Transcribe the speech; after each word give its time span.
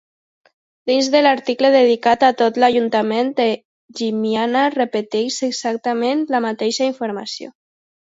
Dins 0.91 1.09
de 1.15 1.19
l'article 1.25 1.69
dedicat 1.75 2.25
a 2.29 2.31
tot 2.41 2.57
l'ajuntament 2.65 3.31
de 3.41 3.47
Llimiana 4.01 4.67
repeteix 4.81 5.41
exactament 5.53 6.29
la 6.35 6.47
mateixa 6.51 6.93
informació. 6.95 7.57